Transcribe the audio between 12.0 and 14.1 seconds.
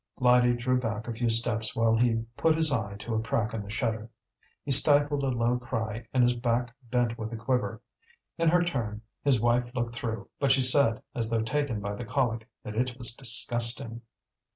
colic, that it was disgusting.